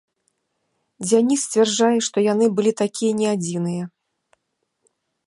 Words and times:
Дзяніс 1.07 1.39
сцвярджае, 1.49 1.91
што 2.07 2.17
яны 2.33 2.45
былі 2.61 2.71
такія 2.83 3.13
не 3.19 3.27
адзіныя. 3.35 3.83